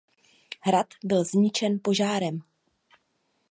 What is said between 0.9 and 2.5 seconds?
byl zničen požárem.